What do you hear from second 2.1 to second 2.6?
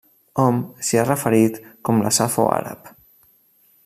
Safo